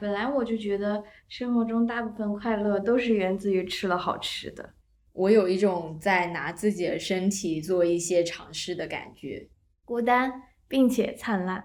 [0.00, 4.74] 本来我就觉得生活中大部分快乐都是源自于吃了好吃的。
[5.12, 9.48] 我有一种在拿自己的身体做一些尝试的感觉，
[9.84, 10.32] 孤单
[10.68, 11.64] 并且灿烂。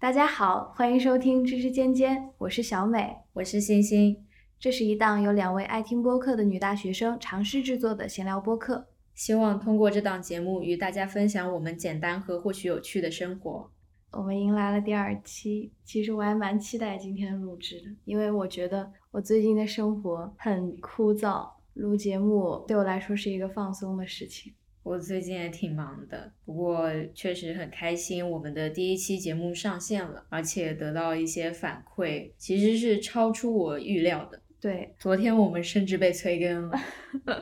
[0.00, 4.26] 大家好，欢迎收听知知尖尖，我是小美，我是星星。
[4.58, 13.70] 这是一档由两位爱听播客的女大学生尝试制作的闲聊播客，希望通过这档节目与大家分享我们简单和或许有趣的生活。
[14.12, 24.54] 我们迎来了第二期，其实我还蛮期待今天录制的，因为我觉得我最近的生活很枯燥，录节目对我来说是一个放松的事情。
[24.82, 34.40] 我最近也挺忙的，不过确实很开心，我们的第一期节目上线了，而且得到一些反馈，其实是超出我预料的。
[34.66, 36.80] 对，昨天我们甚至被催更了，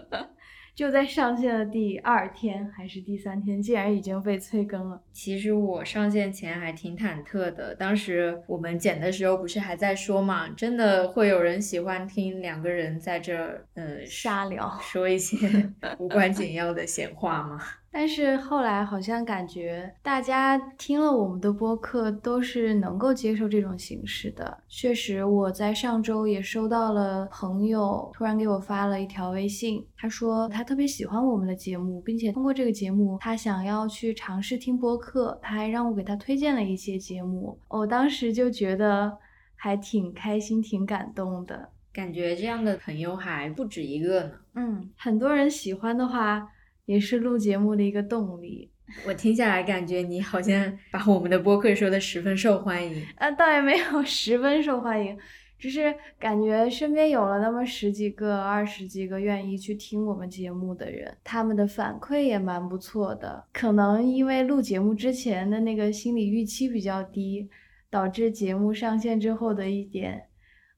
[0.77, 5.03] 就在上线的第二天还是第三天，竟然已经被催更了。
[5.11, 17.59] 其实我上线前还挺忐忑的，当时我们剪的时候不是还在说嘛，真的会有人喜欢听两个人在这儿，呃，瞎聊，说一些无关紧要的闲话吗？
[17.97, 24.59] 但是后来好像感觉大家听了我们的播客都是能够接受这种形式的。
[24.69, 37.57] 确实，我在上周也收到了朋友突然给我发了一条微信，他说他特别喜欢我们的节目，并且通过这个节目他想要去尝试听播客，他还让我给他推荐了一些节目。
[37.69, 39.17] 我当时就觉得
[39.55, 44.33] 还挺开心、挺感动的，感觉这样的朋友还不止一个呢。
[44.57, 46.49] 嗯，很多人喜欢的话。
[46.87, 48.71] 也是录节目的一个动力。
[49.09, 53.03] 我听下来感觉你好像把我们的播客说的十分受欢迎。
[53.17, 55.17] 啊，倒也没有十分受欢迎，
[55.59, 63.43] 只是感觉身边有了那么十几个、二十几个愿意去听我们节目的人，他们的反馈也蛮不错的。
[63.55, 67.49] 可能因为录节目之前的那个心理预期比较低，
[67.89, 70.25] 导致节目上线之后的一点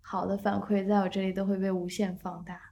[0.00, 2.65] 好的反馈，在我这里都会被无限放大。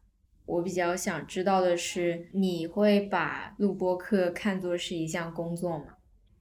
[0.47, 5.85] 我比较想知道的是，你会把录播课看作是一项工作吗？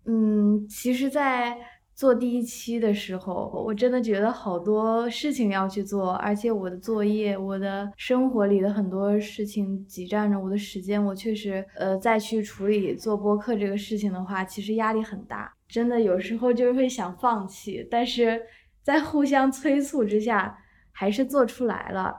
[0.06, 1.58] 嗯，其实，在
[1.96, 18.42] 做第一期的时候，我真的觉得好多事情要去做，而且我的作业、我的生活里的很多事情挤占着我的时间，我确实，呃，再去处理做播客这个事情的话，其实压力很大，真的有时候就是会想放弃，但是
[18.82, 20.58] 在互相催促之下，
[20.92, 22.14] 还是做出来了。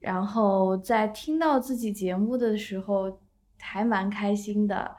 [0.00, 3.20] 然后在听到自己节目的时候，
[3.58, 4.96] 还蛮开心的，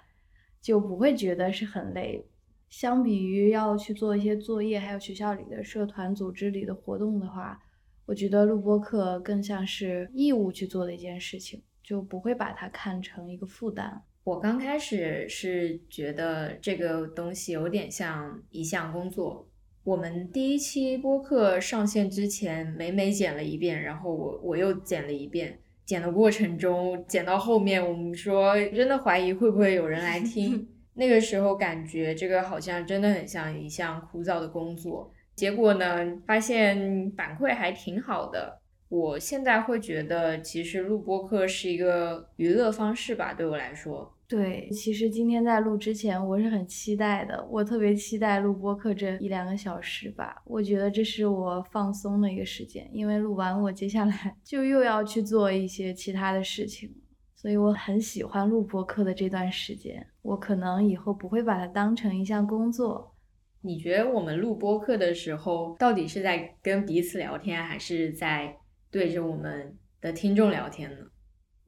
[0.61, 2.25] 就不会觉得是很累。
[2.69, 7.59] 相比于要去做一些作业，还有学校里的社团组织里的活动的话，
[8.05, 14.01] 我觉得录播课更像是义务去做的一件事情，就不会把它看成一个负担。
[14.23, 19.50] 我刚开始是觉得这个东西有点像一项工作。
[19.83, 25.57] 我们第一期播客上线之前，每每剪了一遍，然后我我又剪了一遍。
[25.83, 30.67] 剪的过程中，剪到后面，我们说真的怀疑会不会有人来听。
[30.93, 35.11] 那个时候感觉这个好像真的很像一项枯燥的工作。
[35.35, 38.60] 结果呢，发现反馈还挺好的。
[38.91, 44.13] 我现在会觉得，其实录播课是一个娱乐方式吧，对我来说。
[44.27, 47.41] 对，其实今天在录之前，我是很期待的。
[47.49, 50.41] 我特别期待录播课这一两个小时吧。
[50.43, 56.93] 我觉得这是我放松的一个时间，因为录完我接下来就又要去做一些其他的事情，
[57.33, 60.05] 所以我很喜欢录播课的这段时间。
[60.21, 63.15] 我可能以后不会把它当成一项工作。
[63.61, 68.57] 你觉得我们录播课的时候，到底是在跟彼此聊天，还是在
[68.91, 70.97] 对着我们的听众聊天呢？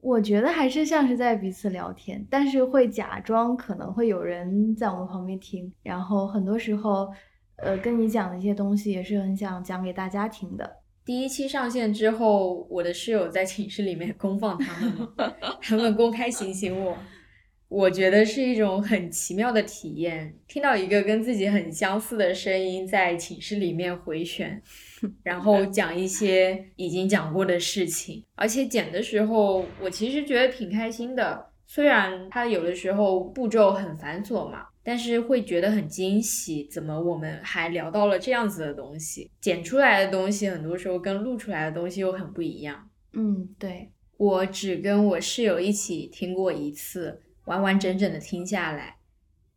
[0.00, 7.08] 我觉得还是像是在彼此聊天，但是会假装可能会有人在我们旁边听，然后很多时候，
[7.56, 10.70] 呃，跟你讲的一些东西也是很想讲给大家听的。
[11.06, 15.08] 第一期上线之后，我的室友在寝室里面 公放他们？
[15.62, 16.94] 他们公开醒醒我。
[17.68, 24.62] 我觉得是一种很奇妙的体验，听到一个跟自己很相似的声音在寝室里面回旋，
[25.24, 31.46] 然后讲一些已经讲过的事情，而且剪的时候我其实觉得挺开心的。
[31.66, 39.30] 虽然它有的时候步骤很繁琐嘛，但是会觉得很惊喜，怎么我们还聊到了这样子的东西？
[39.40, 42.88] 剪出来的东西很多时候跟录出来的东西又很不一样。
[43.14, 47.20] 嗯，对，我只跟我室友一起听过一次。
[47.44, 48.96] 完完整整的听下来，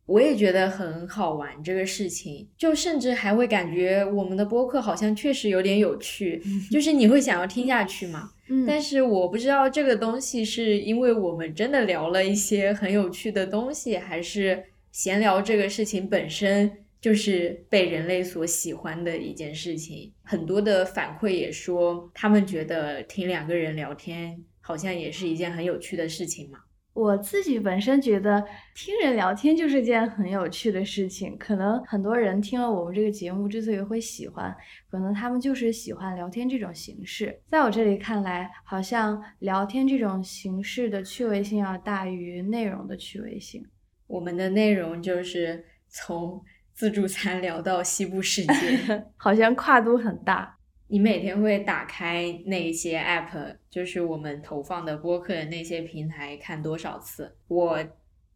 [0.06, 1.62] 我也觉得很好玩。
[1.62, 8.30] 这个事情，就甚至还会感觉我们的播客好像确实有点有趣，就是你会想要听下去嘛。
[8.48, 16.70] 嗯，但是我不知道这个东西是因为我们真的聊了一些很有趣的东西，还是闲聊这个事情本身
[17.00, 20.10] 就是被人类所喜欢的一件事情。
[20.22, 26.60] 很多的反馈也说，他们觉得听两个人聊天好像也是一件很有趣的事情嘛。
[26.98, 34.52] 我自己本身觉得听人聊天就是件很有趣的事情，可能很多人听了我们这个节目之所以会喜欢，
[34.90, 37.40] 可能他们就是喜欢聊天这种形式。
[37.46, 43.64] 在我这里看来，好像聊天这种形式的趣味性要大于内容的趣味性。
[44.08, 46.42] 我们的内容就是从
[46.74, 50.57] 自助餐聊到西部世界， 好像跨度很大。
[50.90, 57.36] 你每天会打开那些 app，就是我们投放的播客的那些平台看多少次？
[57.46, 57.78] 我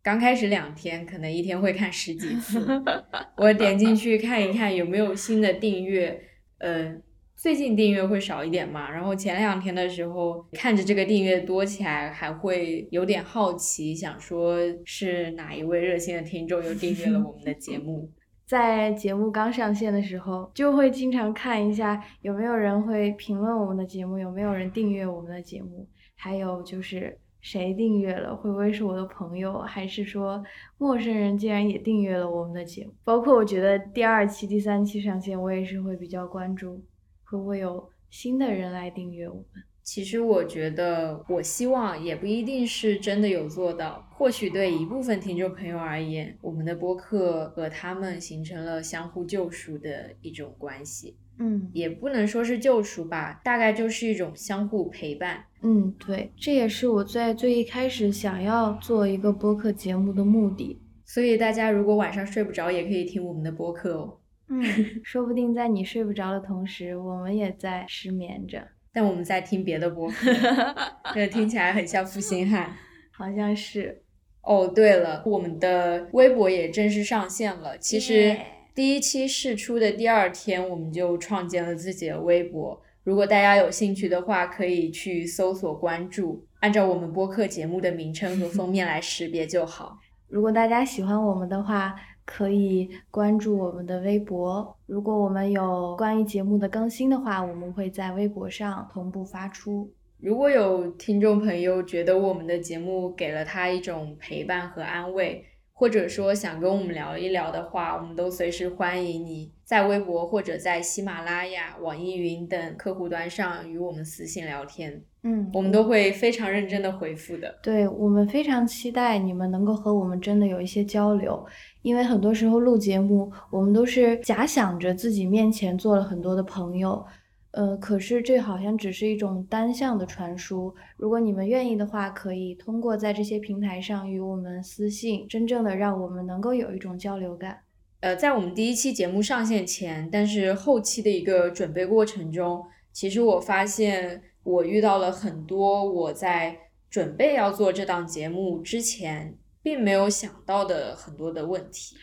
[0.02, 2.66] 刚开始两天，可能一天会看十几次。
[3.38, 6.20] 我点进去看一看有没有新的订阅，
[6.58, 6.94] 呃，
[7.34, 8.90] 最近订阅会少一点嘛。
[8.90, 18.10] 然后前两天的时候，看着这个订阅多起来，还会有点好奇，想说是哪一位热心的听众又订阅了我们的节目。
[18.46, 30.44] 在节目刚上线的时候，就会经常看一下有没有人会评论我们的节目，有没有人订阅我们的节目，还有就是谁订阅了，会不会是我的朋友，还是说
[30.78, 32.92] 陌生人竟然也订阅了我们的节目？
[33.04, 36.84] 包括我觉得第二期、第三期上线，我也是会比较关注，
[37.24, 39.71] 会不会有新的人来订阅我们。
[39.82, 44.08] 其实我觉得，我希望也不一定是真的有做到。
[44.10, 51.16] 或许对一部分听众朋友而言，我们的播客和他们形成了相互救赎的一种关系。
[51.38, 55.44] 嗯，也不能说是救赎吧，大概就是一种相互陪伴。
[55.62, 60.78] 嗯，对，这也是我在最一开始想要做一个播客节目的目的。
[61.04, 64.18] 所以大家如果晚上睡不着，也可以听我们的播客哦。
[64.48, 64.62] 嗯，
[65.02, 68.68] 说不定在你睡不着的同时，我们也在失眠着。
[68.92, 70.30] 但我们在听别的播客，
[71.14, 72.76] 这听起来很像负心汉，
[73.10, 74.02] 好像是。
[74.42, 77.78] 哦，对了，我们的微博也正式上线了。
[77.78, 78.36] 其实
[78.74, 82.82] 第一期试出的第二天，我们就创建了自己的微博。
[83.04, 89.98] 如果大家有兴趣的话，可以去搜索关注，按照我们播客节目的名称和封面来识别就好。
[90.32, 91.94] 如果大家喜欢我们的话，
[92.24, 94.74] 可以关注我们的微博。
[94.86, 99.92] 如果我们有关于节目的更新的话，我们会在微博上同步发出。
[100.18, 115.02] 如果有听众朋友觉得我们的节目给了他一种陪伴和安慰，或者说想跟我们聊一聊的话，我们都随时欢迎你在微博或者在喜马拉雅、网易云等客户端上与我们私信聊天。
[115.24, 117.58] 嗯，我们都会非常认真的回复的。
[117.62, 121.44] 对我们非常期待你们能够和我们真的有一些交流，
[121.82, 127.04] 因为很多时候录节目，我们都是假想着自己面前坐了很多的朋友，
[127.52, 130.74] 呃，可是这好像只是一种单向的传输。
[130.96, 137.60] 如果你们愿意的话，可以通过在这些平台上与我们私信，真正的让我们能够有一种交流感。
[138.00, 144.22] 呃，在我们第一期节目上线前，但是后期的一个准备过程中，其实我发现。
[144.44, 146.58] 我遇到了很多我在
[146.90, 151.94] 准备要做这档节目之前并没有想到的很多的问题，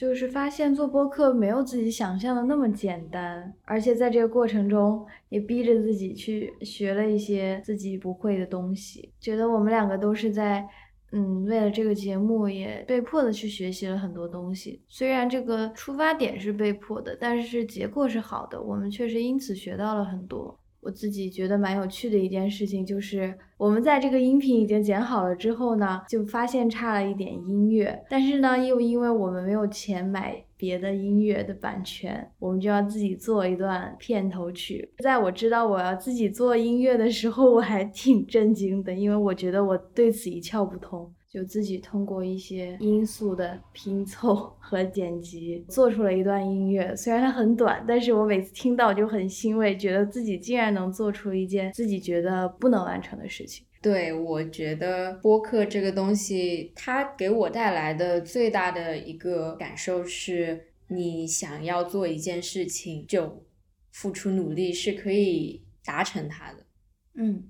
[0.00, 9.12] 就是发现做播客没有自己想象的那么简单，而且在这个过程中也逼着自己去学了一些自己不会的东西。
[9.20, 10.66] 觉得我们两个都是在，
[11.12, 14.80] 嗯，为了这个节目也被迫的去学习了很多东西。
[14.88, 20.58] 虽然这个出发点是被迫的，但是结果是好的，我们确实因此学到了很多。
[20.80, 34.90] 我自己觉得蛮有趣的一件事情，就是我们在这个音频已经剪好了之后呢，就发现差了一点音乐，但是呢，又因为我们没有钱买别的音乐的版权，我们就要自己做一段片头曲。
[34.98, 41.12] 在我知道我要自己做音乐的时候，我还挺震惊的，因为我觉得我对此一窍不通。
[41.30, 46.94] 就自己通过一些因素的拼凑 和剪辑，做出了一段音乐。
[46.96, 53.64] 虽然它很短，但是我每次听到就很欣慰，觉得自己竟然能做出一件自己觉得不能完成的事情。
[53.80, 63.44] 对，我觉得播客这个东西，它给我带来的最大的一个感受是，你想要做一件事情，就
[63.92, 66.66] 付出努力是可以达成它的。
[67.14, 67.49] 嗯。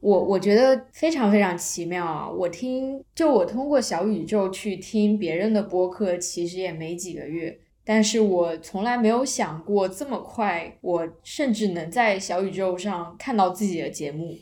[0.00, 2.30] 我我觉得非常非常奇妙啊！
[2.30, 14.36] 我听就我通过小宇宙去听别人的播客，其实也没几个月，但是我从来没有想过这么快，我甚至能在小宇宙上看到自己的节目，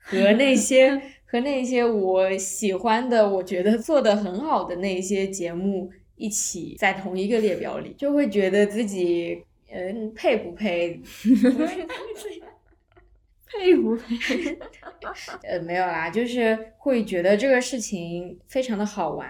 [0.00, 9.42] 和那些 和那些我喜欢的、我觉得做的很好的那些节目一起在同一个列表里，就会觉得自己
[9.72, 11.00] 嗯配不配？
[13.50, 14.60] 佩服佩服。
[15.44, 19.28] 呃，没有啦，就是会觉得这个事情非常的好玩。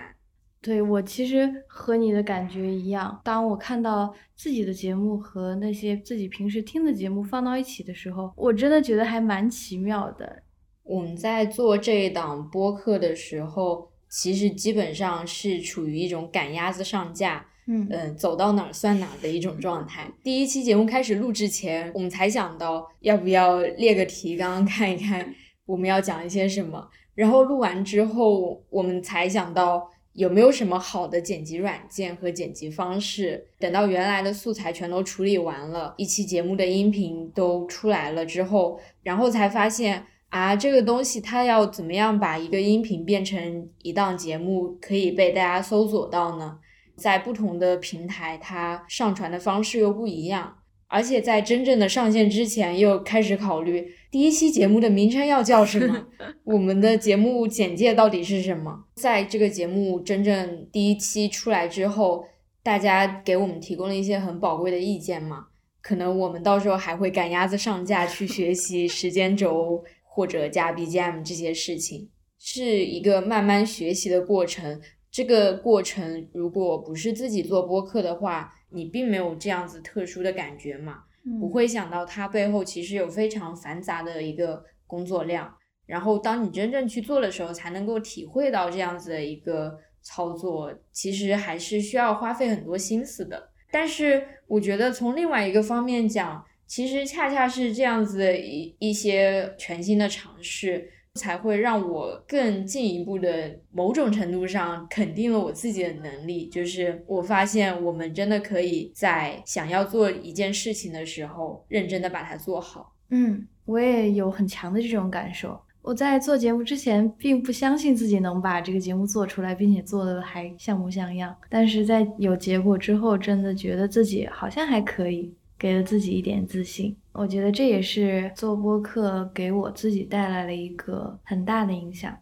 [0.60, 10.42] 对我其实和你的感觉一样，当我看到自己的节目和那些自己平时听的节目放到一起的时候，我真的觉得还蛮奇妙的。
[10.82, 20.10] 我们在做这一档播客的时候，其实基本上是处于一种赶鸭子上架，嗯，走到哪儿算哪儿的一种状态。
[20.24, 25.32] 第一期节目开始录之前，我们才想到要不要列个提纲看一看
[25.66, 29.88] 我们要讲一些什么，然后录完之后，我们才想到。
[30.14, 33.46] 有没有什么好的剪辑软件和剪辑方式？
[33.60, 46.58] 等到原来的素材全都处理完了，一期节目的音频都出来了之后，然后才发现啊，这个东西它要怎么样把一个音频变成一档节目，可以被大家搜索到呢？
[46.98, 50.56] 在不同的平台，它上传的方式又不一样。
[50.90, 56.06] 而且在真正的上线之前，又开始考虑第一期节目的名称要叫什么，
[56.44, 58.84] 我们的节目简介到底是什么。
[58.94, 62.24] 在这个节目真正第一期出来之后，
[62.62, 65.48] 大家给我们提供了一些很宝贵的意见嘛，
[65.82, 74.80] 可能我们到时候还会赶鸭子上架去学习时间轴或者加 BGM 这些事情，是一个慢慢学习的过程。
[75.18, 81.02] 这个过程如果不是自己做播客的话，你并没有这样子特殊的感觉嘛，
[81.40, 85.52] 不会想到它背后其实有非常繁杂的一个工作量，
[85.86, 93.50] 然后当你真正去做的时候，才能够体会到这样子的一个操作，其实还是需要花费很多心思的。
[93.72, 100.88] 但是我觉得从另外一个方面讲，其实恰恰是这样子的一一些全新的尝试。
[101.18, 112.94] 才会让我更进一步的某种程度上肯定了我自己的能力，就是我发现我们真的可以在想要做一件事情的时候，认真的把它做好。
[113.10, 115.60] 嗯，我也有很强的这种感受。
[115.80, 121.34] 我在做节目之前，并不相信自己能把这个节目做出来，并且做的还像模像样。
[121.48, 125.34] 但是在有结果之后，真的觉得自己好像还可以。
[125.58, 132.16] 给了自己一点自信，我觉得这也是做播客给我自己带来了一个很大的影响。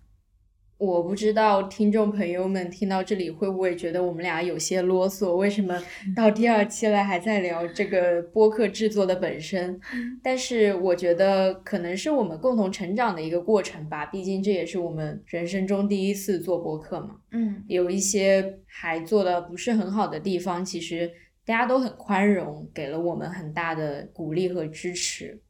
[0.79, 5.35] 我不知道听众朋友们听到这里会不会觉得我们俩有些啰嗦？
[5.35, 5.83] 为什么
[6.15, 9.81] 到第二期了还在聊这个播客制作的本身？
[10.23, 17.17] 但是我觉得可能是我们共同成长的一个过程吧，毕竟这也是我们人生中第一次做播客嘛。
[17.33, 21.11] 嗯，有一些还做的不是很好的地方，其实。
[21.47, 25.41] 大家都很宽容，给了我们很大的鼓励和支持。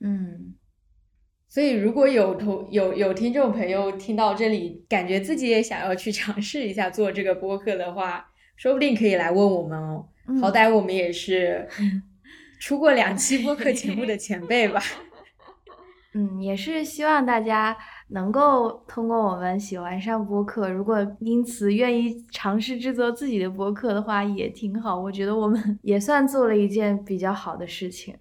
[0.00, 0.54] 嗯，
[1.48, 10.06] 所以如果有同有有听众朋友听到这里，感觉自己也想要去 尝试一下做这个播客的话，说不定可以来问我们哦。
[10.40, 11.66] 好歹我们也是
[12.60, 14.82] 出过两期播客节目的前辈吧。
[16.12, 17.76] 嗯，也是希望大家。
[18.08, 25.00] 能够通过我们喜欢上播客，如果因此愿意尝试制作自己的播客的话，也挺好。
[25.00, 28.14] 我觉得我们 也算做了一件比较好的事情。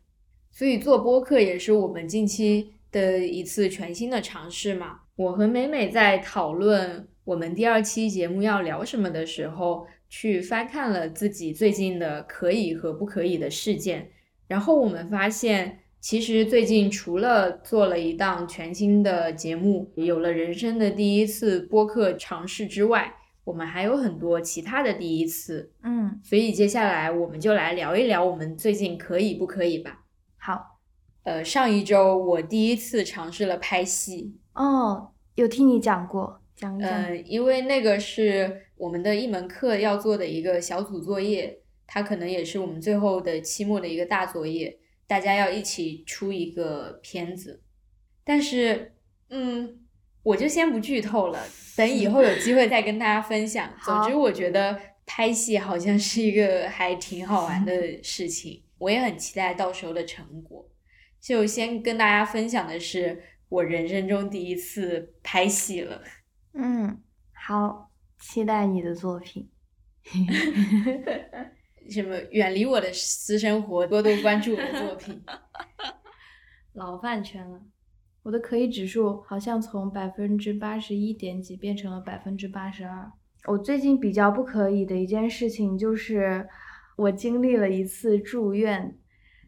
[0.49, 5.01] 所以做播客也是我们近期的一次全新的尝试嘛。
[5.15, 14.09] 我和美美在讨论我们第二期节目要聊什么的时候，去翻看了自己最近的可以和不可以的事件，
[14.47, 15.79] 然后我们发现。
[16.05, 23.11] 其实最近除了做了一档全新的节目，有了人生的第一次播客尝试之外，
[23.43, 25.71] 我们还有很多其他的第一次。
[25.81, 30.03] 嗯，所以接下来我们就来聊一聊我们最近可以不可以吧。
[30.37, 30.77] 好，
[31.23, 34.35] 呃，上一周我第一次尝试了拍戏。
[34.53, 36.91] 哦，有听你讲过，讲一讲。
[36.91, 44.77] 呃，因为那个是我们的一门课要做的一个小组作业，它可能也是我们最后的期末的一个大作业。
[45.07, 47.61] 大家要一起出一个片子，
[48.23, 48.95] 但是，
[49.29, 49.79] 嗯，
[50.23, 51.47] 我就先不剧透了，
[51.77, 53.71] 等以后有机会再跟大家分享。
[53.83, 60.67] 总之，我觉得拍戏好像是一个还挺好玩的事情，我也很期待到时候的成果。
[61.21, 66.01] 就先跟大家分享的是我人生中第一次拍戏了。
[66.53, 67.01] 嗯，
[67.33, 69.49] 好，期待你的作品。
[71.89, 75.21] 什么远离我的私生活，多多关注我的作品。
[76.73, 77.61] 老饭圈了，
[78.23, 83.11] 我的可以指数好像从百分之八十一点几变成了百分之八十二。
[83.47, 86.45] 我最近比较不可以的一件事情就是，
[86.97, 88.97] 我经历了一次住院，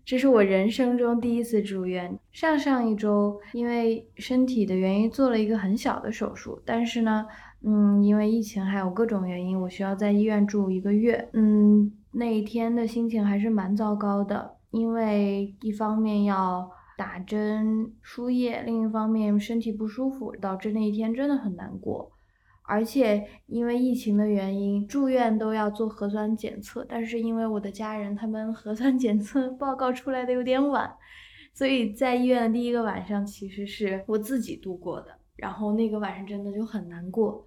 [0.05, 2.17] 这是我人生中第一次住院。
[2.31, 7.25] 上上一周因为身体的原因做了一个很小的手术，但是呢，
[7.63, 11.91] 嗯，因为疫情还有各种原因，我需要在医院住一个月，嗯。
[12.17, 22.11] 那一天的心情还是蛮糟糕的，因为一方面要打针输液，另一方面身体不舒服，导致那一天真的很难过。
[22.63, 30.91] 而且因为疫情的原因，住院都要做核酸检测，但是因为我的家人他们核酸检测 报告出来的有点晚，
[31.53, 35.07] 所以在医院的第一个晚上其实是我自己度过的。
[35.35, 37.45] 然后那个晚上真的就很难过。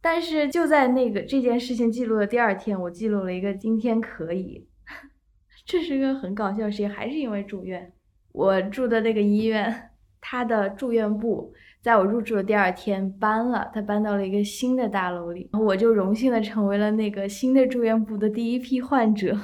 [0.00, 4.66] 但是就在那个这件事情记录的第二天，我记录了一个今天可以，
[5.66, 7.92] 这是个很搞笑的事情，还是因为住院。
[8.32, 9.90] 我住的那个医院，
[10.20, 11.52] 它的住院部。
[11.82, 19.34] 在我入住的第二天搬了，他搬到了一个新的大楼里，我就荣幸的成为了那个新的住院部的第一批患者，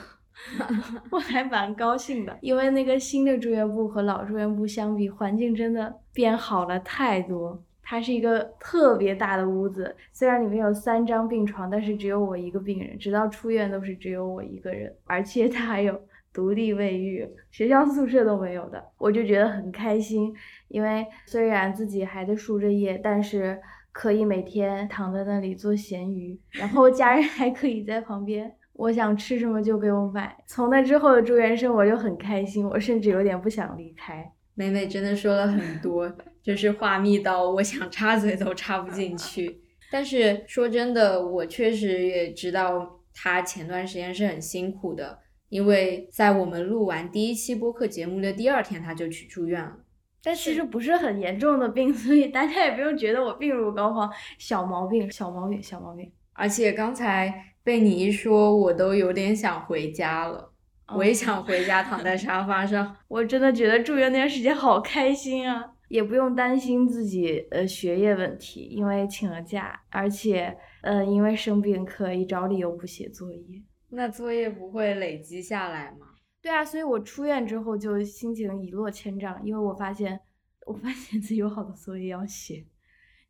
[1.10, 7.64] 我还蛮高兴的，因为那个新的住院部和老住院部相比，环境真的变好了太多。
[7.87, 15.99] 它是一个特别大的屋子，虽然里面有三张病床，但是只有我一个病人，直到出院都是只有我一个人，而且它还有。
[16.33, 20.35] 独立卫浴，学校宿舍都没有的，我就觉得很开心。
[20.69, 23.59] 因为虽然自己还在输着液，但是
[23.90, 30.37] 可以每天躺在那里做咸鱼，然后家人还可以在旁边，我想吃什么就给我买。
[30.47, 34.31] 从那之后的住院生活就很开心，我甚至有点不想离开。
[34.56, 39.60] 美美真的说了很多，就是话密到我想插嘴都插不进 去。
[39.92, 45.20] 但是说真的，我确实也知道她前段时间是很辛苦的。
[45.48, 49.76] 因为在我们录完第一期播客节目的第二天，她就去住院了。
[50.22, 54.10] 但其实不是很严重的病，所以大家也不用觉得我病入膏肓。
[54.38, 56.10] 小毛病，小毛病，小毛病。
[56.32, 57.32] 而且刚才
[57.62, 60.52] 被你一说，我都有点想回家了。
[60.95, 62.97] 我也想回家，躺在沙发上。
[63.09, 73.62] 我真的觉得住院那段时间好开心啊，也不用担心自己呃学业问题，因为请了假，而且呃因为生病可以找理由不写作业。
[73.88, 76.07] 那作业不会累积下来吗？
[76.43, 80.21] 对啊，所以我出院之后就心情一落千丈，因为我发现，
[80.66, 82.64] 我发现自己有好多作业要写，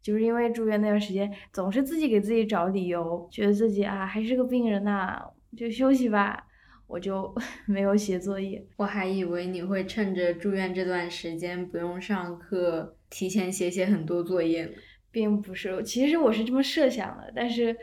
[0.02, 5.22] 就是因为住院那段时间总是自己给自己找理由，觉得自己啊还是个病人呐，
[5.56, 6.46] 就休息吧，
[6.86, 7.34] 我就
[7.66, 8.64] 没有写作业。
[8.76, 14.72] 我还以为你会趁着住院这段时间不用上课，提前写写很多作业呢，
[15.10, 17.76] 并不是，其实我是这么设想的，但是。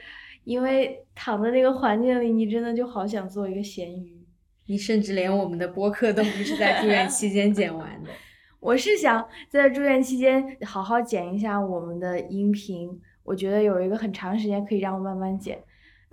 [0.45, 4.21] 因为躺在那个环境里，你真的就好想做一个咸鱼。
[4.65, 8.09] 你甚至连我们的播客都不是在住院期间剪完的。
[8.59, 12.89] 我是想在住院期间好好剪一下我们的音频，
[13.23, 15.63] 我觉得有一个很长时间可以让我慢慢剪。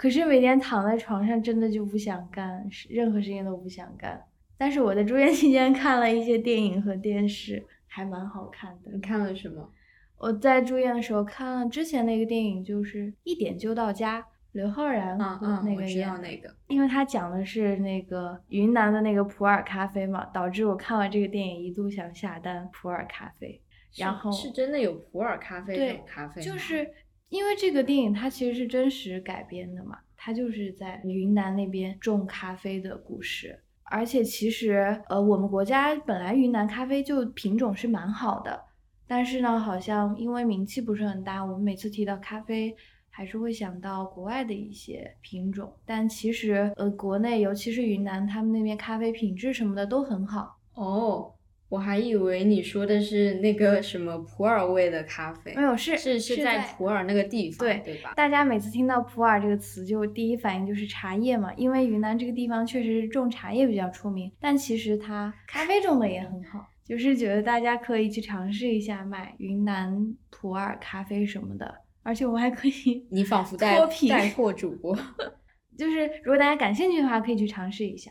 [0.00, 4.18] 可是每天躺在床上，真的就不想干任何事情都不想干。
[4.56, 8.92] 但是我在住院期间看了一些电影和电视，还蛮好看的。
[8.94, 9.70] 你看了什么？
[10.16, 23.60] 我在住院的时候看了之前那个电影，就是《一点就到家》，刘昊然那个演那个，因为他讲的是那个云南的那个普洱咖啡嘛，导致我看完这个电影一度想下单普洱咖啡。
[23.98, 26.88] 然后是真的有普洱咖啡这种咖啡就是
[27.30, 33.58] 因为这个电影它其实是真实改编的嘛，它就是在云南那边种咖啡的故事。
[33.84, 38.66] 而且其实呃，我们国家本来云南咖啡就品种是蛮好的。
[39.06, 42.72] 但是呢，好像因为名气不是很大，我们每次提到咖啡，
[43.08, 45.72] 还是会想到国外的一些品种。
[45.84, 50.58] 但其实，呃，国内尤其是云南，他们那边咖啡品质什么的都很好。
[50.74, 51.32] 哦，
[51.70, 55.54] 我还以为你说的是那个什么普洱味的咖啡。
[55.54, 58.12] 没有，是是是在普洱那个地方，对对吧？
[58.14, 66.66] 大家每次听到普洱这个词，就第一反应就是茶叶嘛，因为云南这个地方确实是种茶叶比较出名，但其实它 咖啡种的也很好。
[66.85, 73.78] 就是觉得大家可以去尝试一下买云南普洱咖啡什么的，而且我们还可以，你仿佛 带
[74.09, 74.92] 带货主播，
[75.78, 78.11] 就是如果大家感兴趣的话，可以去尝试一下。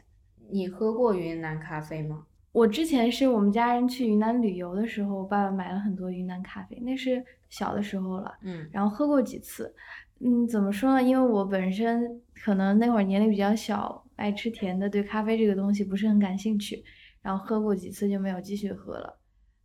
[0.50, 2.24] 你喝过云南咖啡吗？
[2.60, 9.74] 我之前是我们家人去云南旅游的时候，我爸爸买了很多云南咖啡，那是小的时候了，嗯，然后喝过几次，
[10.20, 11.02] 嗯，怎么说呢？
[11.02, 16.84] 因为我本身可能那会儿年龄比较小，爱吃甜的，对咖啡这个东西不是很感兴趣。
[17.22, 19.18] 然后喝过几次就没有继续喝了，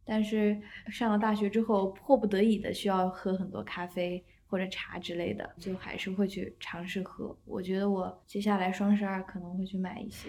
[0.05, 0.57] 但是
[0.89, 7.37] 上了大学之后，迫不得已的需要喝很多咖啡或者茶之类的，就还是会去尝试喝。
[7.45, 10.29] 我觉得我接下来双十二可能会去买一些。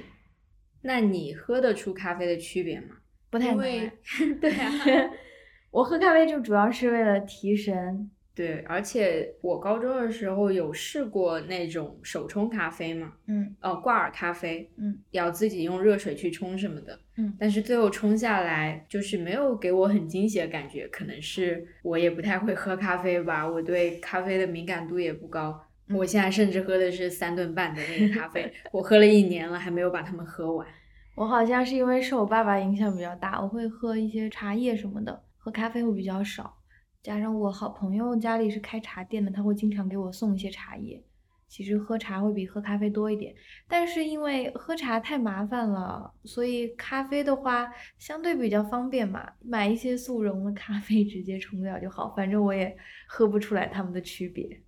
[0.85, 2.95] 那你喝得出咖啡的区别吗？
[3.29, 3.59] 不太能。
[4.39, 4.71] 对啊，
[5.71, 8.09] 我喝咖啡就主要是为了提神。
[8.35, 30.67] 对，而且我高中的时候有试过那种手冲咖啡嘛，嗯，哦，挂耳咖啡，嗯，要自己用热水去冲什么的，嗯，但是最后冲下来就是没有给我很惊喜的感觉，可能是我也不太会喝咖啡吧，我对咖啡的敏感度也不高，我现在甚至喝的是三顿半的那个咖啡，我喝了一年了还没有把它们喝完。
[31.15, 36.57] 我好像是因为受我爸爸影响比较大，我会喝一些茶叶什么的，喝咖啡会比较少。
[37.03, 41.03] 加上我好朋友家里是开茶店的，他会经常给我送一些茶叶。
[41.47, 43.33] 其实喝茶会比喝咖啡多一点，
[43.67, 52.13] 但是因为喝茶太麻烦了，所以咖啡的话相对比较方便嘛，买一些速溶的咖啡直接冲掉就好。
[52.15, 52.75] 反正我也
[53.07, 54.59] 喝不出来它们的区别。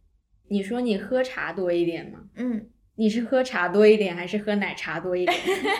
[0.50, 2.20] 你说你喝茶多一点吗？
[2.36, 5.38] 嗯，你是喝茶多一点还是喝奶茶多一点？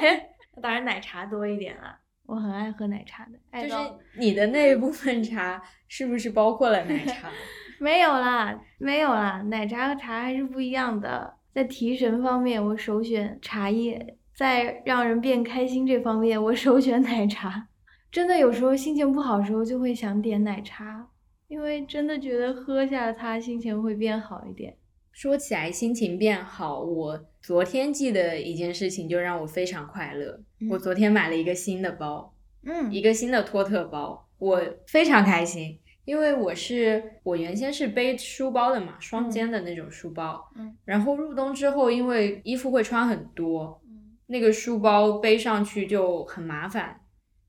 [0.62, 3.62] 当然奶茶多一点了，我很爱喝奶茶的。
[3.62, 3.76] 就是
[4.18, 7.30] 你的那一部分茶是不是包括了奶茶？
[7.80, 11.36] 没有啦，没有啦，奶茶和茶还是不一样的。
[11.54, 13.98] 在提神方面，我首选茶叶；
[14.36, 17.68] 在让人变开心这方面，我首选奶茶。
[18.12, 21.08] 真的有时候心情不好的时候，就会想点奶茶，
[21.48, 24.76] 因为真的觉得喝下它，心情会变好一点。
[25.12, 30.40] 说起来心情变好，我昨天记得一件事情就让我非常快乐。
[30.70, 35.80] 我昨天买了一个新的包，嗯，一个新的托特包，我非常开心。
[36.04, 47.02] 因为我是我原先是背书包的嘛，双肩的那种书包，嗯，然后入冬之后，因为衣服会穿很多，嗯，那个书包背上去就很麻烦，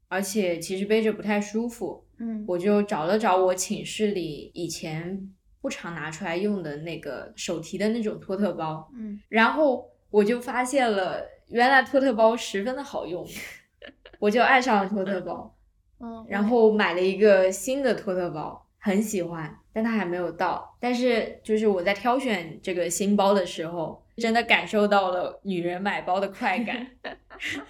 [0.09, 13.27] 而且其实背着不太舒服，嗯，我就找了找我寝室里以前不常拿出来用的那个手提的那种托特包，嗯，然后我就发现了原来托特包十分的好用，
[14.19, 15.55] 我就爱上了托特包。
[16.01, 20.77] 嗯，然后买了一个新的托特包，很喜欢，但它还没有到。
[20.79, 26.87] 但是就是我在挑选这个新包的时候，真的感受到了女人买包的快感。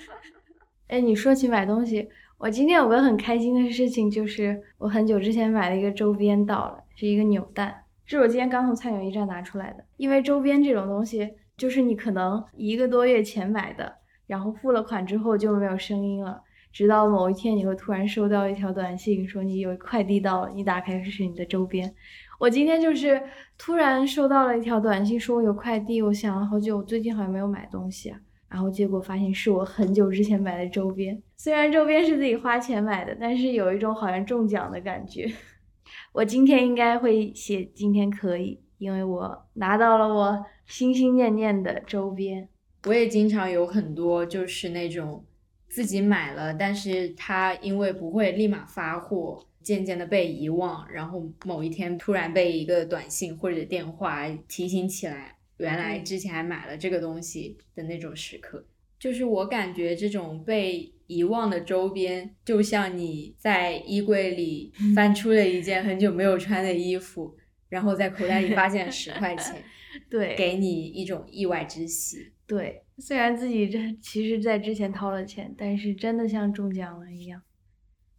[0.88, 2.06] 哎，你说起买东西，
[2.38, 7.74] 我今天有个很开心的事情，就是我很久之前买的一个周边到了，是一个扭蛋，
[8.06, 9.84] 这是我今天刚从菜鸟驿站拿出来的。
[9.96, 13.92] 因为周边这种东西，就是你可能一个多月前买的，
[14.28, 16.40] 然后付了款之后就没有声音了。
[16.72, 21.92] 直到某一天，你会突然收到一条短信，说你有快递到了，你打开是你的周边。
[22.38, 23.20] 我今天就是
[23.58, 26.00] 突然收到了一条短信，说我有快递。
[26.02, 31.22] 我想了好久，我最近好像没有买东西啊，然后结果发现是我很久之前买的周边。
[31.36, 35.30] 虽然周边是自己花钱买的，但是有一种好像中奖的感觉。
[36.12, 42.48] 我今天应该会写今天可以，因为我拿到了我心心念念的周边。
[42.86, 45.24] 我也经常有很多就是那种。
[45.70, 58.66] 自己买了，但是它因为不会立马发货，渐渐的被遗忘，然后某一天突然被一个短信或者电话提醒起来，原来之前还买了这个东西的那种时刻，
[58.98, 67.36] 就是我感觉这种被遗忘的周边，就像你在衣柜里翻出了一件很久没有穿的衣服，
[67.68, 69.62] 然后在口袋里发现十块钱，
[70.10, 72.32] 对，给你一种意外之喜。
[72.46, 77.42] 对，虽然自己这其实，在之前掏了钱，但是真的像中奖了一样，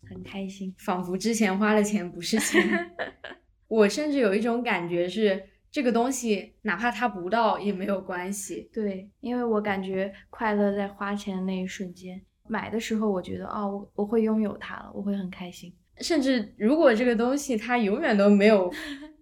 [0.08, 2.92] 很开心，仿佛之前花了钱不是钱。
[3.68, 8.70] 我甚至有一种感觉是，这个东西哪怕它不到也没有关系。
[8.74, 15.74] 对，因为我感觉快乐在花钱的那一瞬间，买的时候我觉得哦，我我会拥有它了，我会很开心。
[15.98, 18.72] 甚至如果这个东西它永远都没有。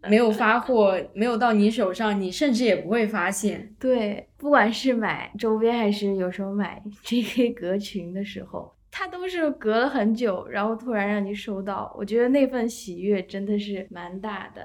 [0.08, 3.76] 没有发货，没有到你手上，你甚至也不会发现。
[3.80, 14.62] 对，不管是买周边还是有时候买 JK 格裙的时候，它都是隔了很久，然后突然让你收到，我觉得那份喜悦真的是蛮大的。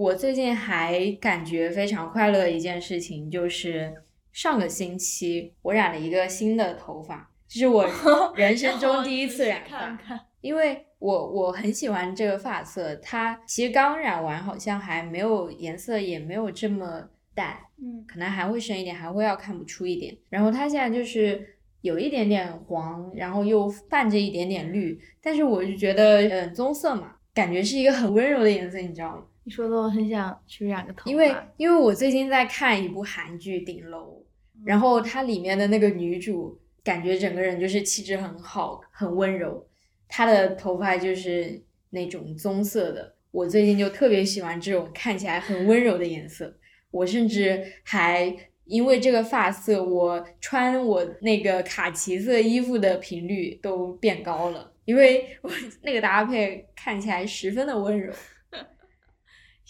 [0.00, 3.92] 我最近还感觉非常快乐的一件事情，就是
[4.32, 7.86] 上个星期我染了一个新的头发，这是我
[8.34, 9.98] 人生中第一次染发，
[10.40, 10.86] 因为。
[11.00, 17.02] 我我很喜欢这个发色，它其实刚染完好像还没有颜色，也没有这么
[17.34, 20.14] 淡，嗯，可能还会深一点，还会要看不出一点。
[20.28, 29.22] 然后它现在就是有一点点黄，然后又泛着一点点绿，但是我就觉得，嗯，棕色嘛，感觉是一个很温柔的颜色，你知道吗？
[29.44, 34.22] 你说的我很想去染个头发，因为因为我最近在看一部韩剧《顶楼》，
[34.64, 39.66] 然后它里面的那个女主，感觉整个人就是气质很好，很温柔。
[40.08, 46.54] 她的头发就是那种棕色的，我最近就特别喜欢这种看起来很温柔的颜色。
[46.90, 55.50] 我甚至还因为这个发色，我穿我那个卡其色衣服的频率都变高了，因为我
[55.82, 58.12] 那个搭配看起来十分的温柔。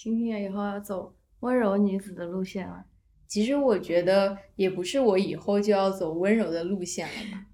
[0.02, 2.82] 星星以后要走温柔女子的路线了。
[3.26, 7.44] 其实我觉得也不是我以后就要走温柔的路线了吧。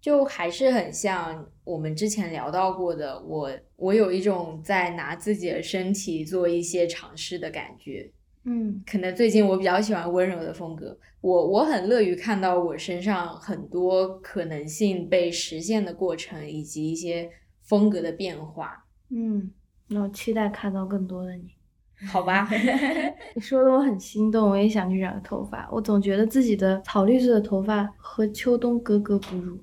[0.00, 8.08] 就还是很像我们之前聊到过的，我我有一种在拿自己的身体做一些尝试的感觉，
[8.44, 17.28] 嗯可能最近我比较喜欢温柔的风格，我我很乐于看到我身上很多可能性被实现的过程，以及一些
[17.62, 18.86] 风格的变化。
[19.10, 19.50] 嗯，
[19.88, 21.57] 那我期待看到更多的你。
[22.06, 22.48] 好吧，
[23.34, 25.68] 你说的我很心动，我也想去染个头发。
[25.72, 29.58] 我总觉得自己的草绿色的头发和秋冬格格不入。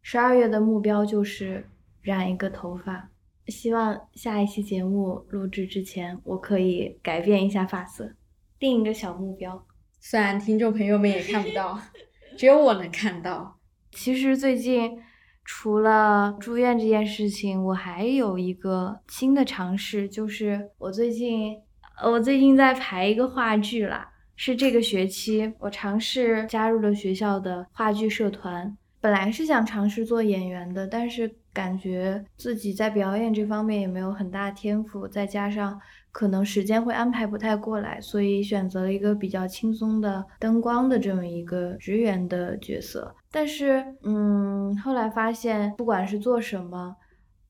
[0.00, 1.66] 十二月的目标就是
[2.00, 3.10] 染一个头发，
[3.48, 8.12] 希望下一期节目录制之前，我可以改变一下发色，
[8.58, 9.66] 定一个小目标。
[10.00, 11.78] 虽然听众朋友们也看不到，
[12.36, 13.58] 只有我能看到。
[13.92, 14.98] 其实最近
[15.44, 21.62] 除了住院这件事情，我还有一个新的尝试，就是我最近呃
[22.02, 28.76] 我最近在排一个话剧啦，是这个学期我尝试加入了学校的话剧社团。
[29.00, 35.78] 本来是想尝试做演员的，但是感觉自己在表演这方面也没有很大天赋，再加上
[36.10, 43.14] 可能时间会安排不太过来，所以选择了一个比较轻松的灯光的这么一个职员的角色。
[43.30, 46.96] 但是，嗯，后来发现不管是做什么，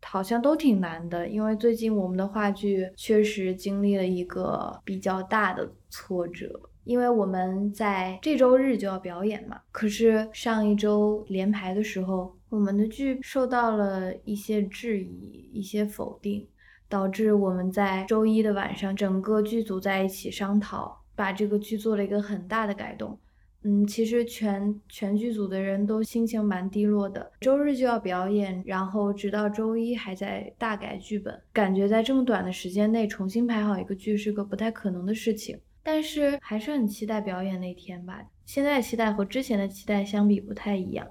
[0.05, 6.61] 好像都挺难的，因为最近我们的话剧确实经历了一个比较大的挫折。
[6.85, 16.47] 因为我们在这周日就要表演嘛，可是上一周连排的时候，我们的剧受到了一些质疑、一些否定，
[16.87, 23.19] 导致我们在周一的晚上，整个剧组在一起商讨，把这个剧做了一个很大的改动。
[23.65, 27.33] 嗯，其实全全剧组的人都心情蛮低落的。
[27.41, 35.59] 周日就要表演，然后直到周一还在大改剧本，感觉在这么短的时间内重新排好一个剧是个不太可能的事情。
[35.83, 38.23] 但是还是很期待表演那天吧。
[38.47, 41.07] 现在期待和之前的期待相比不太一样，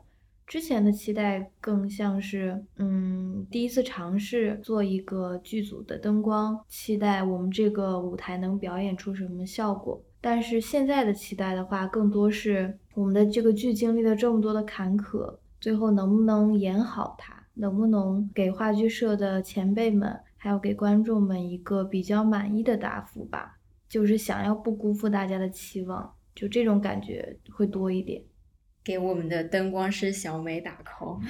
[0.45, 9.99] 之前的期待更像是，嗯，第一次尝试做一个剧组的灯光，期待我们这个舞台能表演出什么效果。
[10.25, 23.59] 但是现在的期待的话，更多是我们的这个剧经历了这么多的坎坷，最后能不能演好它，能不能给话剧社的前辈们，还有给观众们一个比较满意的答复吧。
[23.89, 28.23] 就是想要不辜负大家的期望，就这种感觉会多一点。
[28.81, 31.21] 给我们的灯光师小美打 call，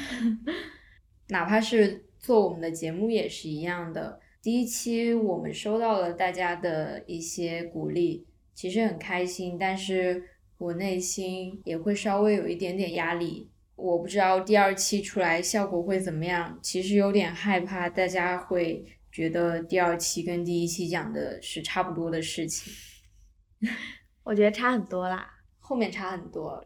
[1.30, 4.20] 哪怕是做我们的节目也是一样的。
[4.40, 10.24] 第一期我们收到了大家的一些鼓励，其实很开心，但是
[10.58, 13.50] 我内心也会稍微有一点点压力。
[13.76, 18.86] 我不知道第二期出来效果会怎么样，其实有点害怕大家会。
[19.12, 22.74] 觉得第二期跟第一期讲的是差不多的事情，
[24.26, 26.66] 我觉得差很多啦，后面差很多。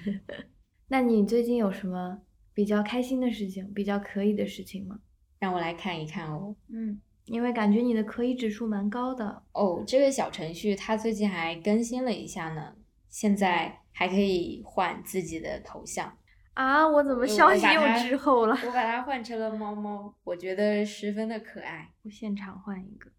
[0.88, 2.18] 那你最近有什么
[2.54, 4.98] 比较开心的事情，比较可以的事情吗？
[5.38, 6.56] 让我来看一看哦。
[6.68, 9.82] 嗯，因为感觉你的可以指数蛮高的哦。
[9.86, 12.74] 这个小程序它最近还更新了一下呢，
[13.08, 16.16] 现在还可以换自己的头像。
[16.54, 16.86] 啊！
[16.86, 18.56] 我怎么消息又滞后了？
[18.64, 21.90] 我把它换成了猫猫，我觉得十分的可爱。
[22.04, 23.10] 我现场换一个，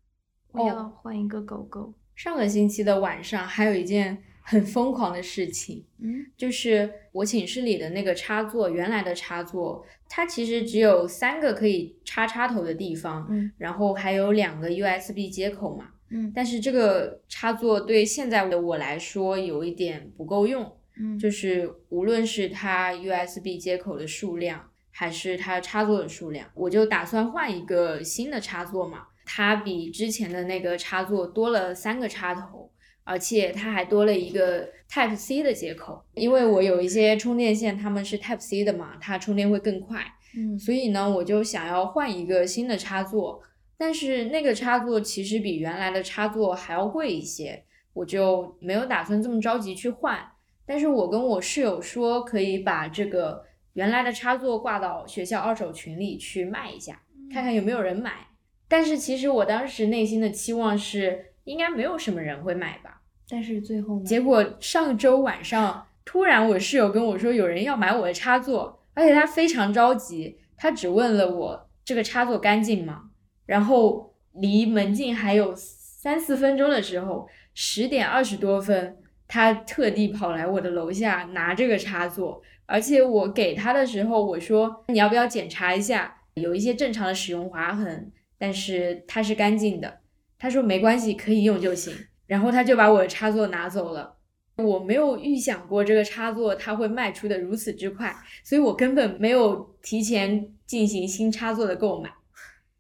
[0.54, 1.94] 我要换一个狗狗。
[2.16, 20.72] 上个星期的晚上还有一件很疯狂的事情，嗯，就是我寝室里的那个插座，原来的插座，它其实只有三个可以插插头的地方，嗯，然后还有两个 USB 接口嘛，嗯，但是这个插座对现在的我来说有一点不够用。
[20.98, 29.08] 嗯，就是无论是它 USB 接口的数量，还是它插座的数量，我就打算换一个新的插座嘛。
[29.26, 32.72] 它比之前的那个插座多了三个插头，
[33.06, 36.04] 而且它还多了一个 Type C 的接口。
[36.16, 40.04] 因为我有一些充电线，它们是 Type C 的嘛，它充电会更快。
[40.38, 43.42] 嗯，所以呢，我就想要换一个新的插座，
[43.78, 47.64] 但是那个插座其实比原来的插座还要贵一些，
[47.94, 50.20] 我就没有打算这么着急去换。
[50.66, 57.00] 但是我跟我室友说，可以把这个原来的插座挂到学校二手群里去卖一下，
[57.32, 58.28] 看看有没有人买。
[58.68, 63.02] 但是其实我当时内心的期望是，应该没有什么人会买吧。
[63.28, 64.06] 但是最后呢？
[64.06, 73.10] 结果上周晚上突然我室友跟我说，有人要买我的插座，而且他非常着急，他只问了我这个插座干净吗？
[73.46, 78.98] 然后离门禁还有三四分钟的时候，十点二十多分。
[79.28, 90.02] 他特地跑来我的楼下拿这个插座，而且我给他的时候，我说你要不要检查一下，有一些正常的使用划痕，但是它是干净的。
[90.46, 91.92] 他说没关系，可以用就行。
[92.28, 94.16] 然后他就把我的插座拿走了。
[94.58, 102.12] 我没有预想过这个插座它会卖出的如此之快，所以我根本没有提前进行新插座的购买。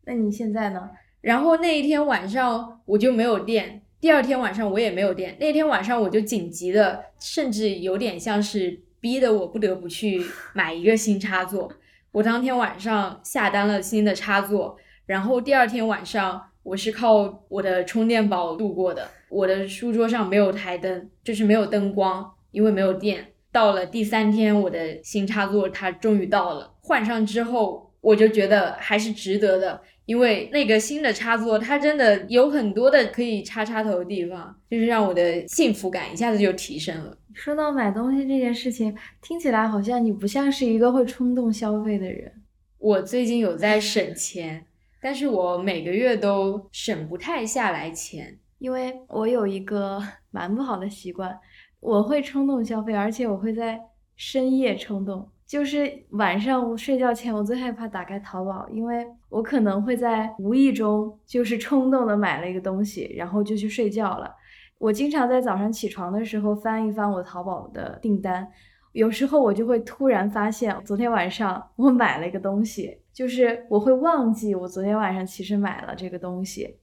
[0.03, 0.91] 那你现在呢？
[1.21, 3.81] 然后那一天晚上我就没有电。
[3.99, 10.23] 第二天晚上我也没有电，那天晚上我就紧急的，甚至有点像是逼得我不得不去
[10.53, 11.73] 买一个新插座。
[12.11, 19.07] 我当天晚上下单了新的插座，然后第二天晚上我是靠我的充电宝度过的。
[19.29, 23.23] 我的书桌上没有台灯，就是没有灯光，因为没有电。
[23.51, 29.79] 到了第三天，我的新插座它终于到了，换上之后我就觉得还是值得的。
[30.05, 37.15] 因为那个新的插座，它真的有很多的可以插插头的地方，就是让我的幸福感一下子就提升了。
[37.35, 42.31] 说到买东西这件事情，听起来好像你不像是一个会冲动消费的人。
[42.79, 44.65] 我最近有在省钱，
[45.05, 50.01] 但是我每个月都省不太下来钱，因为我有一个
[50.33, 51.39] 蛮不好的习惯，
[51.79, 53.79] 我会冲动消费，而且我会在
[54.15, 55.29] 深夜冲动。
[55.45, 64.35] 就是晚上我睡觉前，我最害怕打开淘宝，因为我可能会在无意中就是冲动的买了一个东西，然后就去睡觉了。
[64.79, 68.47] 我经常在早上起床的时候翻一翻我淘宝的订单，
[68.95, 76.77] 有时候我就会突然发现昨天晚上我买了一个东西，就是我会忘记我昨天晚上其实买了这个东西。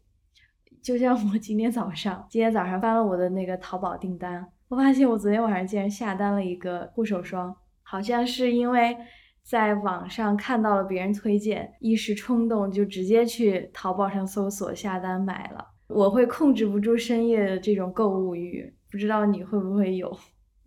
[0.82, 7.56] 就像我今天早上，今天早上翻了我的那个淘宝订单，我发现我昨天晚上竟然下单了一个护手霜。
[7.82, 8.94] 好像是因为
[9.42, 15.66] 在网上看到了别人推荐，一时冲动就直接去淘宝上搜索下单买了。
[15.88, 20.14] 我会控制不住深夜的这种购物欲，不知道你会不会有？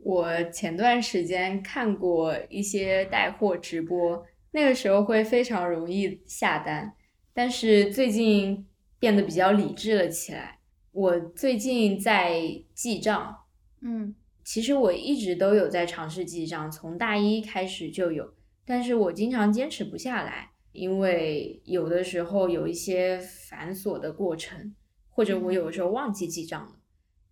[0.06, 6.94] 我前段时间看过一些带货直播，那个时候会非常容易下单，
[7.34, 8.68] 但是最近
[9.00, 10.60] 变得比较理智了起来。
[10.92, 12.40] 我最近在
[12.76, 13.36] 记账，
[13.82, 14.14] 嗯。
[14.44, 18.32] 其实我一直都有在尝试记账，从大一开始就有，
[18.64, 24.76] 但是我经常坚持不下来，因为有的时候有一些繁琐的过程，
[25.10, 26.75] 或者我有的时候忘记记账了，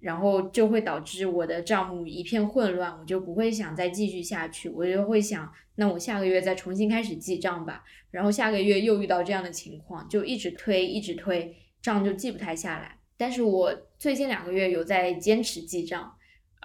[0.03, 12.99] 然后就会导致我的账目一片混乱，我就不会想再继续下去，我就会想，那我下个月再重新开始记账吧，然后下个月又遇到这样的情况，就一直推，一直推，账就记不太下来。
[13.17, 16.13] 但是我最近两个月有在坚持记账。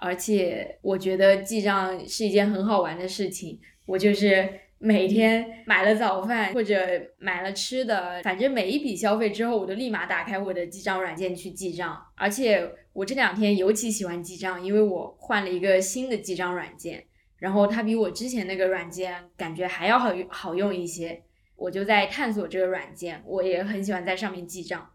[0.01, 3.59] 而且我觉得记账是一件很好玩的事情。
[3.85, 4.49] 我就是
[4.81, 6.75] 每天买了早饭或者
[7.17, 12.01] 买了吃的，反正每一笔消费之后，我都立马打开我的记账软件去记账。
[12.15, 17.03] 而且我这两天尤其喜欢记账，因为我换了一个新的记账软件，
[17.37, 21.21] 然后它比我之前那个软件感觉还要好用好用一些。
[21.55, 24.89] 我就在探索这个软件，我也很喜欢在上面记账。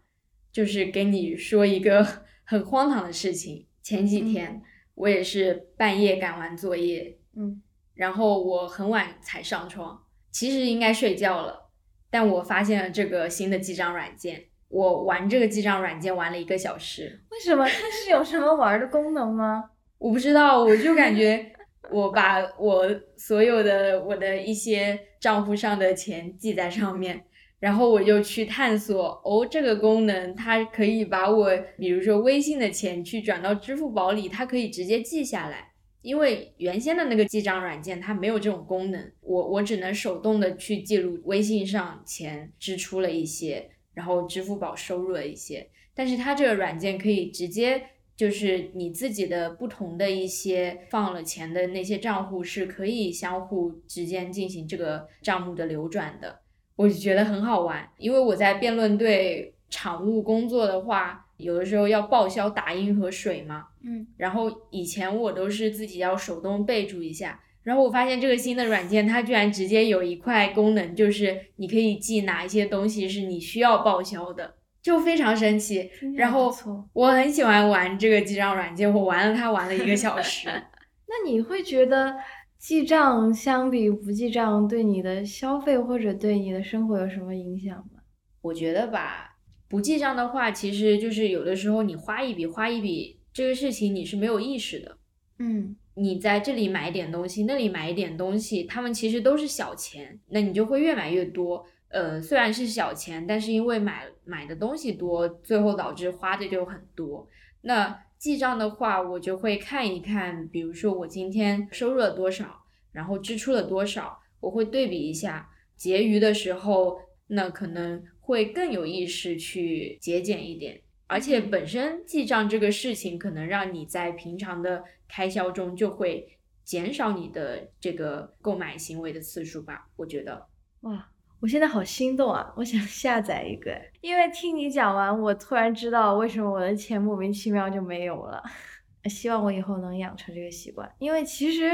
[0.51, 2.05] 就是跟你说一个
[2.43, 4.61] 很荒唐的事情，前几天。
[4.95, 7.61] 我也是半夜赶完作业，嗯，
[7.95, 9.99] 然后我很晚才上床，
[10.31, 11.69] 其实应该睡觉了，
[12.11, 17.23] 但我发现了这个新的记账软件，我玩这个记账软件玩了一个小时。
[17.31, 17.65] 为什么？
[17.65, 19.63] 它是有什么玩的功能吗？
[19.97, 21.51] 我不知道，我就感觉
[21.89, 22.85] 我把我
[23.17, 27.25] 所有的我的一些账户上的钱记在上面。
[27.57, 35.71] 然后我就去探索哦，这个功能它可以把我，比如说微信的钱去转到支付宝里，它可以直接记下来。
[36.05, 45.67] 因为原先的那个记账软件它没有这种功能，我我只能手动的去记录微信上钱支出了一些，然后支付宝收入了一些。
[45.95, 47.81] 但是它这个软件可以直接
[48.15, 56.39] 就是你自己的不同的一些放了钱的那些账户是可以相互之间进行这个账目的流转的。
[56.75, 75.89] 我就觉得很好玩，因为我在辩论队场务工作的话，有的时候要报销打印和水嘛，嗯，然后以前我都是自己要手动备注一下，然后我发现这个新的软件它居然直接有一块功能，就是你可以记哪一些东西是你需要报销的，就非常神奇。
[76.15, 76.53] 然后
[76.93, 80.47] 我很喜欢玩这个记账软件，我玩了它玩了一个小时。
[81.07, 82.15] 那你会觉得？
[82.57, 88.01] 记账相比不记账，对你的消费或者对你的生活有什么影响吗？
[88.41, 89.34] 我觉得吧，
[89.75, 94.97] 不记账的话，其实就是有的时候你花一笔花一笔这个事情你是没有意识的。
[95.39, 101.65] 嗯，你在这里买一点东西，那里买一点东西，他们其实都是小钱，那你就会越买越多。
[101.89, 107.27] 呃，虽然是小钱，但是因为买买的东西多，最后导致花的就很多。
[107.63, 112.61] 那记账的话，我就会看一看，比如说我今天收入了多少，
[112.93, 116.97] 然后支出了多少，我会对比一下，结余的时候，
[117.27, 120.81] 那可能会更有意识去节俭一点。
[121.07, 126.27] 而且本身记账这个事情，可能让你在平常的开销中就会
[126.63, 129.87] 减少你的这个购买行为的次数吧。
[129.95, 130.47] 我觉得，
[130.81, 131.07] 哇。
[131.41, 132.51] 我现在好心动啊！
[132.55, 138.41] 我想下载一个，因为听你讲完，我突然知道为什么我的钱莫名其妙就没有了。
[139.05, 141.69] 希望我以后能养成这个习惯，因为其实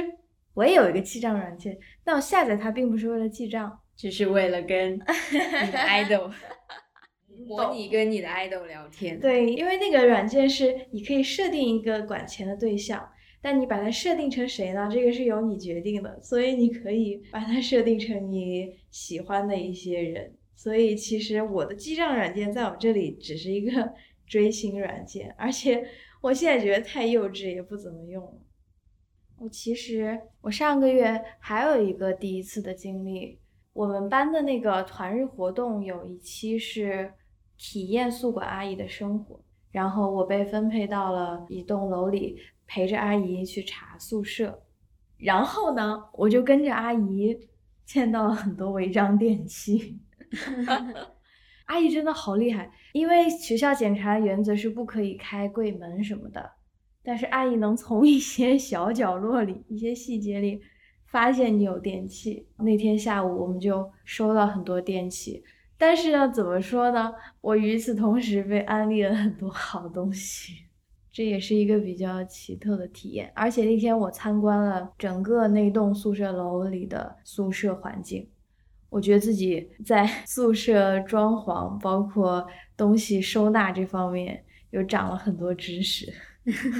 [0.55, 6.33] 我也有一个记账软件，但我下载它并不是为了记账，只是为了跟你的 idol
[7.45, 9.19] 模拟跟你的 idol 聊天。
[9.19, 13.07] 对，因为那个软件是你可以设定一个管钱的对象。
[13.43, 14.89] 但你把它设定成谁呢？
[14.91, 20.35] 这个是由你决定的，所以你可以把它设定成你喜欢的一些人。
[20.55, 23.93] 所以其实我的记账软件在我这里只是一个
[24.25, 25.83] 追星软件，而且
[26.21, 28.41] 我现在觉得太幼稚，也不怎么用。
[29.39, 33.39] 我其实我上个月还有一个第一次的经历，
[33.73, 37.13] 我们班的那个团日活动有一期是
[37.57, 39.39] 体验宿管阿姨的生活，
[39.71, 42.37] 然后我被分配到了一栋楼里。
[42.73, 44.63] 陪着阿姨去查宿舍，
[45.17, 47.37] 然后呢，我就跟着阿姨
[47.83, 49.99] 见到了很多违章电器。
[51.67, 56.49] 阿姨真的好厉害，因为学校检查原则是不可以开柜门什么的，
[57.03, 60.61] 但是阿姨能从一些小角落里、一些细节里
[61.11, 62.47] 发现你有电器。
[62.57, 65.43] 那天下午我们就收到很多电器，
[65.77, 67.13] 但是呢，怎么说呢？
[67.41, 70.53] 我与此同时被安利了很多好东西。
[71.11, 78.29] 这也是一个比较奇特的体验，而且那天我参观了整个那栋宿舍楼里的宿舍环境，
[78.89, 82.47] 我觉得自己在 宿舍装潢，包括
[82.77, 86.09] 东西收纳这方面，又长了很多知识。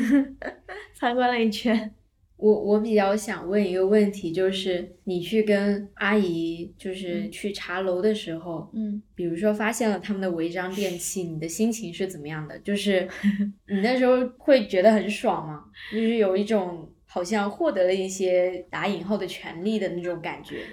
[0.96, 1.94] 参观了一圈。
[2.42, 12.58] 我我比较想问一个问题，就是你去跟阿姨就是去茶楼的时候，嗯，比如说发现了他们的违章电器，你的心情是怎么样的？
[12.60, 13.08] 就是
[13.70, 15.66] 你那时候会觉得很爽吗？
[15.92, 20.64] 就是有一种好像获得了一些打引号的权利的那种感觉。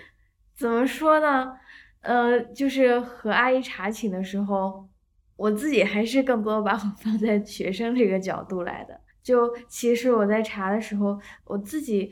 [0.57, 1.53] 怎么说呢？
[2.01, 4.89] 呃，就是和阿姨查寝的时候，
[5.37, 8.99] 我自己还是更多把我放在学生这个角度来的。
[9.29, 12.11] 就其实我在查的时候，我自己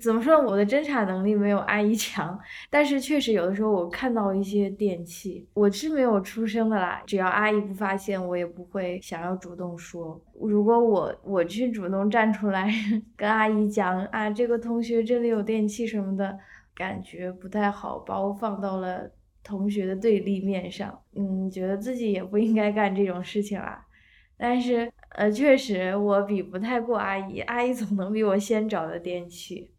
[0.00, 0.36] 怎么说？
[0.42, 2.36] 我的侦查能力没有阿姨强，
[2.68, 7.00] 但是确实有的时候我看到一些电器，我是没有出声的啦。
[7.06, 10.20] 只要阿姨不发现，我也不会想要主动说。
[10.40, 12.68] 如果我我去主动站出来
[13.16, 16.36] 跟阿姨讲啊，这个同学这里有电器什么的，
[16.74, 19.08] 感觉不太好，把我放到了
[19.44, 20.98] 同学的对立面上。
[21.14, 23.85] 嗯，觉得自己也不应该干这种事情啦。
[24.38, 29.70] 但是，呃，确实我比不太过阿姨，阿姨总能比我先找到电器。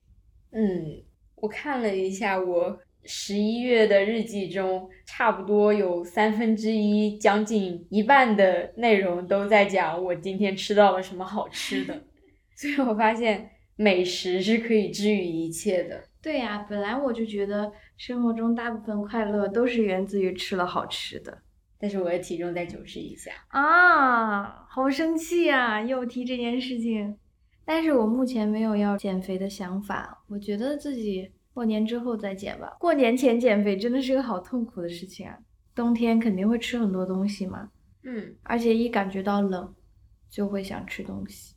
[0.52, 1.04] 嗯，
[1.36, 12.04] 我看了一下我十一月的日记中，差不多有三分之一，将近一半的内容都在讲我今天吃到了什么好吃的。
[12.58, 16.04] 所以我发现美食是可以治愈一切的。
[16.20, 21.38] 对呀，本来我就觉得生活中大部分快乐都是源自于吃了好吃的。
[21.80, 25.82] 但是我的体重在九十以下啊，好生气呀！
[25.82, 27.18] 又提这件事情，
[27.64, 32.76] 但是我目前没有要减肥的想法，我觉得自己过年之后再减吧。
[32.80, 35.38] 过年前减肥真的是个好痛苦的事情啊！
[35.76, 37.70] 冬天肯定会吃很多东西嘛，
[38.04, 39.76] 嗯，而且一感觉到冷，
[40.30, 41.54] 就会想吃东西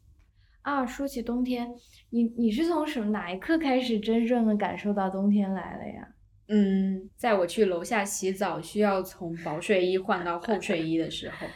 [0.61, 0.85] 啊。
[0.85, 1.75] 说起冬天，
[2.11, 6.07] 你你是从什么哪一刻开始真正的感受到冬天来了呀？
[6.51, 11.47] 嗯，在我去楼下洗澡需要从薄睡衣换到厚睡衣的时候，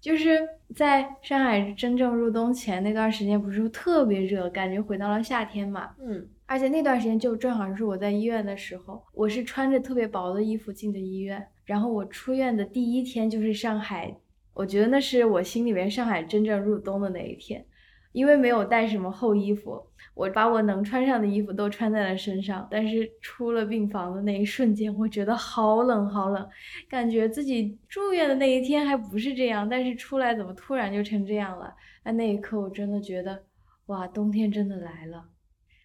[0.00, 0.40] 就是
[0.74, 5.90] 在上海真正入冬前那段时间，不是特别热，感觉回到了夏天嘛。
[6.04, 14.16] 嗯，而且那段时间就正好是我在医院的时候，我是穿着特别薄的衣服进的医院，然后我出院的第一天就是上海，
[14.52, 17.64] 我觉得那是我心里面上海真正入冬的那一天。
[18.12, 19.80] 因为没有带什么厚衣服，
[20.14, 22.66] 我把我能穿上的衣服都穿在了身上。
[22.70, 26.48] 但是出了病房的那一瞬间，我觉得好冷好冷，
[26.88, 31.74] 感觉自己住院的那一天还不是这样，但是出来怎么突然就成这样了？
[32.04, 33.44] 那那一刻我真的觉得，
[33.86, 35.24] 哇，冬天真的来了。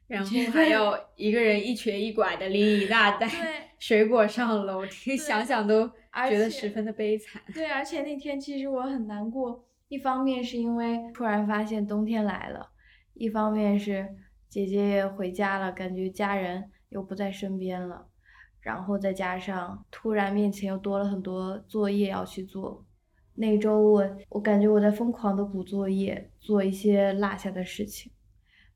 [0.08, 3.28] 然后还要一个人一瘸一拐的拎一大袋
[3.80, 5.88] 水果上楼梯，想想都
[6.30, 7.42] 觉得十分的悲惨。
[7.54, 9.65] 对，而且那天其实我很难过。
[9.88, 12.72] 一方面是因为突然发现冬天来了，
[13.14, 14.16] 一方面是
[14.50, 18.08] 姐姐也回家了，感觉家人又不在身边了，
[18.60, 22.84] 然后再加上突然面前又多了很多作业要去做。
[23.36, 28.12] 那周我我感觉我在疯狂的补作业，做一些落下的事情。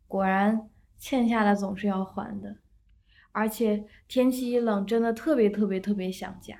[0.07, 2.57] 果然欠下的总是要还的，
[3.32, 6.55] 而且天气一冷，真的特别特别特别想家。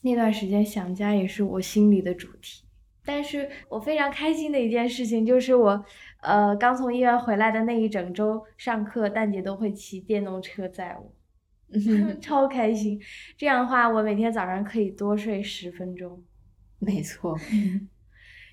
[0.00, 2.65] 那段时间想家也是我心里的主题。
[3.06, 5.84] 但是我非常开心的一件事情就是我，
[6.20, 11.12] 呃，刚从医院回来的那一整周上课，蛋姐都会骑电动车载我。
[12.20, 13.00] 超开心。
[13.36, 16.22] 这样的话，我每天早上可以多睡十分钟。
[16.78, 17.36] 没错，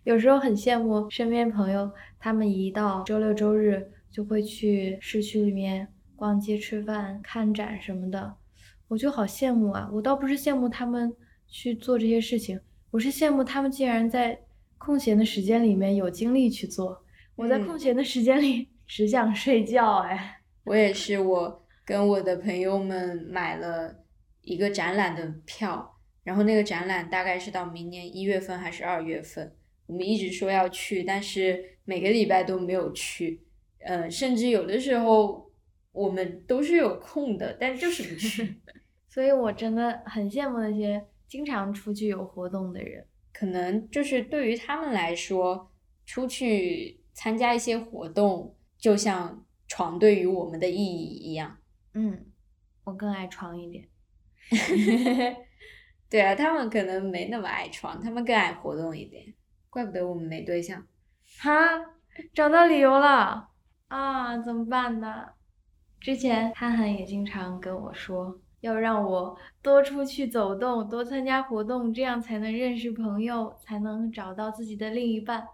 [0.04, 8.36] 有时候很羡慕身边朋友，他们一到周六周日就会去市区里面逛街、吃饭、看展什么的，
[8.88, 9.90] 我就好羡慕啊！
[9.94, 11.14] 我倒不是羡慕他们
[11.48, 12.60] 去做这些事情，
[12.94, 14.40] 我是羡慕他们竟然在
[14.78, 17.04] 空闲的时间里面有精力去做。
[17.36, 23.96] 我在空闲的时间里 只想睡觉，哎， 我也是，我跟我的朋友们买了
[24.42, 25.92] 一个展览的票。
[26.24, 29.52] 然后那个展览大概是到明年一月份还是二月份，
[29.88, 33.42] 我们一直说要去，但是每个礼拜都没有去，
[33.80, 35.52] 呃，甚至有的时候
[35.92, 38.56] 我们都是有空的，但就是不去。
[39.10, 41.04] 所以我真的很羡慕那些
[41.34, 45.72] 经常出去有活动的人，可能就是对于他们来说，
[46.06, 51.58] 出去参加一些活动，就像床对于我们的意义一样。
[51.96, 52.28] 嗯，
[52.84, 53.90] 我更爱床一点。
[56.08, 59.34] 对啊，他们可能没那么爱床，他们更爱活动一点。
[59.72, 60.86] 怪不得我们没对象。
[61.40, 61.52] 哈，
[62.36, 63.50] 找到理由了
[63.88, 64.38] 啊？
[64.38, 65.30] 怎么办呢？
[66.00, 75.46] 之前憨憨也经常跟我说，要让我多出去走动，多参加活动，这样才能认识朋友，才能找到自己的另一半。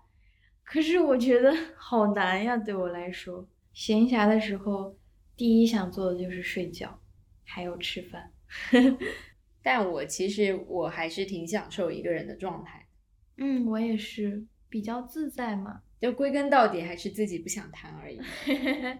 [0.64, 4.95] 可是我觉得 好难呀，对我来说，闲暇的时候，
[5.36, 6.99] 第一想做的就是睡觉，
[7.43, 8.32] 还有吃饭。
[9.64, 12.86] 但我其实我还是挺享受一个人的状态，
[13.38, 18.22] 嗯，我也是比较自在嘛，就归根到底还是自己不想谈而已。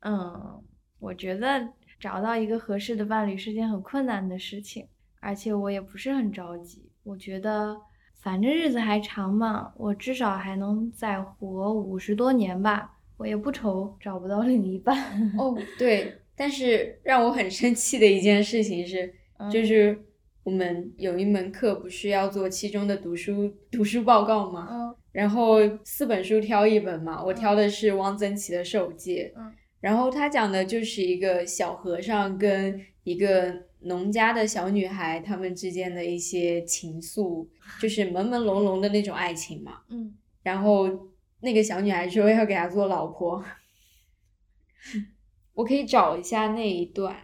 [0.00, 0.62] 嗯，
[0.98, 4.88] 我觉得找到一个合适的伴侣是件很困难的事情，
[5.20, 6.90] 而且我也不是很着急。
[7.04, 7.76] 我觉得
[8.20, 14.98] 反正日子还长嘛，我至少还能再活五十多年吧，我也不愁找不到另一半。
[15.38, 16.16] 哦，对。
[16.34, 19.12] 但是让我很生气的一件事情是，
[19.52, 20.06] 就是
[20.42, 24.66] 我们有一门课不是要做期中的读书读书报告吗？
[24.70, 24.96] 嗯。
[25.12, 29.30] 然后四本书挑一本嘛，我挑的是汪曾祺的《受戒》。
[29.38, 29.52] 嗯。
[29.80, 37.46] 然后他讲的就是一个小和尚跟一个农家的小女孩他们之间的一些情愫，
[37.80, 39.80] 就是朦朦胧胧的那种爱情嘛。
[39.88, 40.14] 嗯。
[40.42, 40.88] 然后
[41.40, 43.42] 那个小女孩说要给他做老婆。
[45.54, 47.14] 我可以找一下那一段，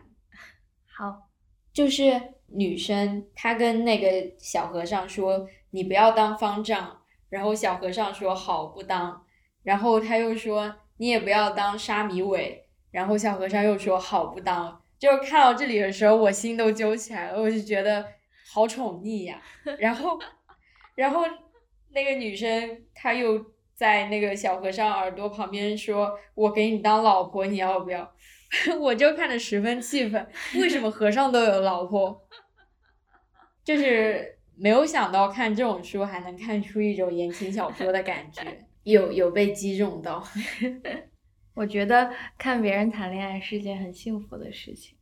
[0.86, 1.30] 好，
[1.72, 6.98] 就是女生她跟那个小和尚说：“你不要当方丈。”
[7.30, 9.24] 然后小和尚说：“好，不当。”
[9.64, 18.04] 然后他又说：“你也不要当沙弥尾。”然后小和尚又说：“好，不当。”就是看到这里的时候，我心都揪起来了，我就觉得
[18.52, 19.40] 好宠溺呀。
[19.78, 20.18] 然后，
[20.94, 21.24] 然后
[21.90, 23.44] 那个女生她又
[23.74, 28.10] 在那个小和尚耳朵旁边说：“我给你当老婆，你要不要？”
[28.80, 32.26] 我就看着十分气愤，为什么和尚都有老婆？
[33.64, 40.24] 就是没有想到看这种书还能看出一种言情小说的感觉，有有被击中到。
[41.54, 44.94] 我觉得看别人谈恋爱是件很幸福的事情，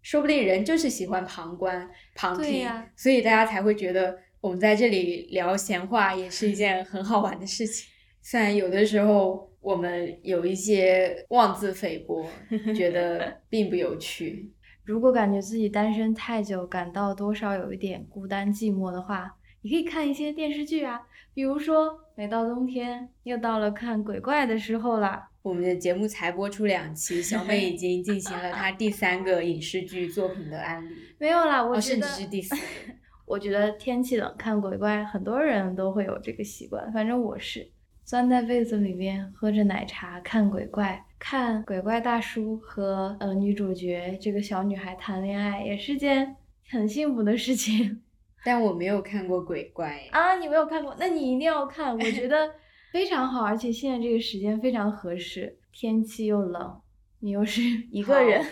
[0.00, 2.66] 说不定人就是喜欢旁观旁听，
[2.96, 7.88] 所以大家才会觉得我们在这里聊闲话也是一件很好玩的事情。
[8.22, 12.26] 虽然有的时候我们有一些妄自菲薄，
[12.74, 14.52] 觉得 并不有趣。
[14.84, 21.00] 如果感觉自己单身太久，感到多少有一点孤单寂寞的话，你可以看一些电视剧啊，
[21.34, 25.28] 比如说每到冬天，又到了看鬼怪的时候了。
[25.42, 30.94] 我们的节目才播出两期，小美已经进行了她第三个影视剧作品的案例。
[31.18, 32.54] 没有啦，我甚至是第四。
[33.26, 37.70] 我觉得天气冷看鬼怪，很多人都会有这个习惯，反正我是。
[38.04, 46.36] 钻在被子里面喝着奶茶看鬼怪，看鬼怪大叔和呃女主角这个小女孩谈恋爱，也是件
[46.70, 48.00] 很幸福的事情。
[48.44, 50.94] 但我没有看过鬼怪啊，你没有看过？
[50.98, 52.50] 那你一定要看，我觉得
[52.92, 56.80] 非常好，而且现在这个时间非常合适，天气又冷，
[57.20, 57.60] 你又是
[57.90, 58.44] 一个人，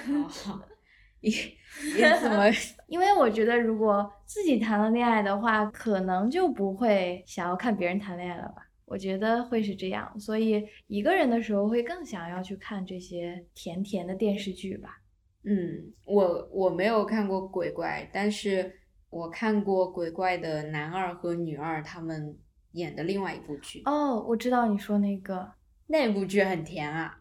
[1.20, 2.44] 你你怎么？
[2.88, 8.62] 因为我觉得如果自己谈了恋爱的话，可能就不会想要看别人谈恋爱了吧。
[8.84, 14.90] 我觉得会是这样，所以一个人的时候会更想要去看这些甜甜的电视剧吧。
[15.42, 18.72] 嗯，我我没有看过鬼怪，但是
[19.16, 22.36] 我看过鬼怪的男二和女二他们
[22.72, 23.82] 演的另外一部剧。
[23.84, 25.50] 哦，我知道你说那个
[25.86, 27.18] 那部剧很甜啊，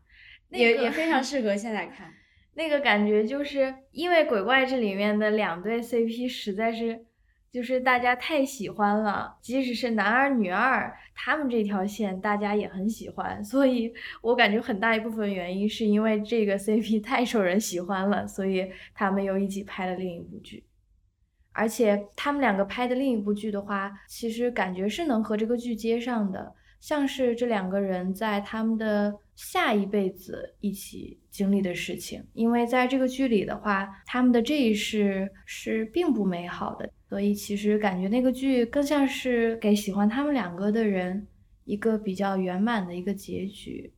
[0.50, 2.12] 那也也非常适合现在看。
[2.56, 7.06] 那个感觉就是因为鬼怪这里面的两对 CP 实在是。
[7.52, 20.66] 就是大家太喜欢了，即使是男二女二，他们这条线大家也很喜欢，所以我感觉很大一部分原因是因为这个 CP 太受人喜欢了，所以他们又一起拍了另一部剧。
[21.56, 32.22] 而且他们两个拍的另一部剧的话，其实感觉是能和这个剧接上的，像是这两个人在他们的下一辈子一起经历的事情。
[32.34, 41.26] 因为在这个剧里的话，他们的这一世是并不美好的，所以其实感觉那个剧更像是给喜欢他们两个的人
[41.64, 43.94] 一个比较圆满的一个结局。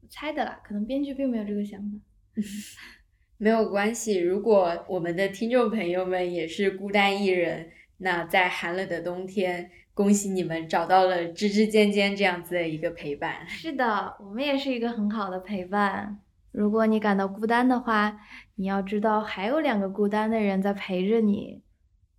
[0.00, 1.98] 我猜的啦，可能编剧并没有这个想法。
[3.42, 7.68] 没有关系，如果我们的听众朋友们也是孤单一人，
[7.98, 13.44] 那在寒冷的冬天，恭喜你们找到了枝枝尖尖这样子的一个陪伴。
[13.50, 16.20] 是的，我们也是一个很好的陪伴。
[16.52, 18.16] 如果你感到孤单的话，
[18.54, 21.64] 你要知道还有两个孤单的人在陪着你。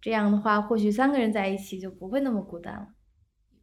[0.02, 2.88] 这样的话，或许三个人在一起就不会那么孤单了。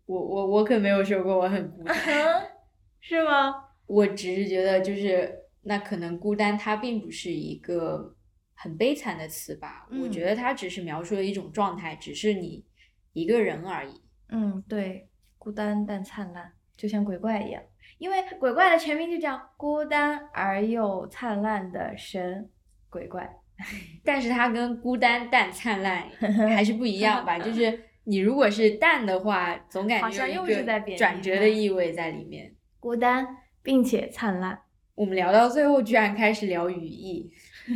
[0.07, 1.95] 我我我可没有说过我很孤单，
[3.01, 3.55] 是吗？
[3.87, 5.40] 我只是觉得就是。
[5.63, 8.15] 那可能孤单，它并不是一个
[8.55, 9.87] 很悲惨的词吧？
[9.91, 12.65] 嗯我觉得它只是描述了一种状态，只是你
[13.13, 14.01] 一个人而已。
[14.29, 15.09] 嗯，对，
[15.39, 17.63] 孤单但灿烂，就像鬼怪一样。
[17.99, 22.49] 因为鬼怪的全名就叫孤单而又灿烂的神
[22.89, 23.37] 鬼怪。
[24.03, 26.09] 但是它跟孤单但灿烂
[26.49, 27.39] 还是不一样吧？
[27.39, 32.55] 就是你如果是淡的话，总感好像又觉有一个是在贬转折的意味在里面。
[32.79, 33.27] 孤单
[33.63, 34.59] 并且灿烂。
[35.01, 37.33] 我们聊到最后，居然开始聊语义。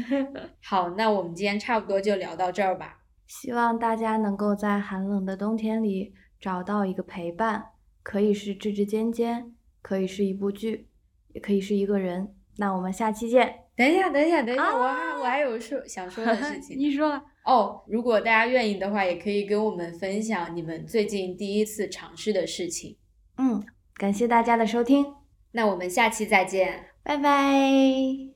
[0.63, 2.99] 好，那我们今天差不多就聊到这儿吧。
[3.27, 7.65] 希望大家能够在寒冷的冬天里找到一个陪伴，
[8.03, 10.89] 可以是枝枝尖尖，可以是一部剧，
[11.33, 12.35] 也可以是一个人。
[12.59, 13.61] 那我们下期见。
[13.75, 16.79] 等一下，等一下，等一下，我还啊我还有说想说的事 情。
[16.79, 22.99] 你说，哦，如果大家愿意的话，也可以跟我们分享你们最近第一次尝试的事情。
[23.39, 23.65] 嗯，
[23.95, 25.07] 感谢大家的收听，
[25.53, 26.94] 那我们下期再见。
[27.05, 28.35] 拜拜。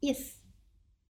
[0.00, 0.35] Yes。